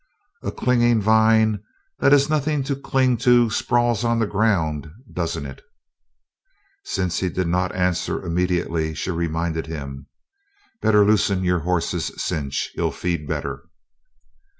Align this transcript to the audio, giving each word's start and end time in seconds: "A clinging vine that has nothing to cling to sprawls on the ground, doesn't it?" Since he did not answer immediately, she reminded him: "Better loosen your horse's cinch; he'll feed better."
"A 0.41 0.51
clinging 0.51 0.99
vine 0.99 1.59
that 1.99 2.11
has 2.11 2.27
nothing 2.27 2.63
to 2.63 2.75
cling 2.75 3.17
to 3.17 3.51
sprawls 3.51 4.03
on 4.03 4.17
the 4.17 4.25
ground, 4.25 4.89
doesn't 5.13 5.45
it?" 5.45 5.61
Since 6.83 7.19
he 7.19 7.29
did 7.29 7.45
not 7.47 7.75
answer 7.75 8.19
immediately, 8.25 8.95
she 8.95 9.11
reminded 9.11 9.67
him: 9.67 10.07
"Better 10.81 11.05
loosen 11.05 11.43
your 11.43 11.59
horse's 11.59 12.11
cinch; 12.17 12.71
he'll 12.73 12.91
feed 12.91 13.27
better." 13.27 13.61